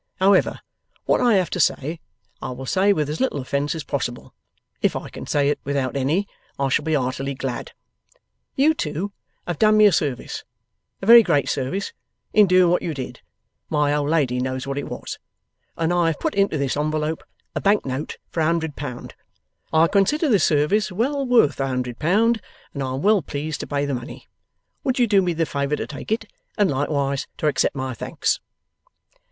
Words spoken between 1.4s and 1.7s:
to